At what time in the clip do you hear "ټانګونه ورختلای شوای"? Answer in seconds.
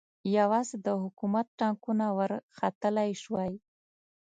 1.59-3.51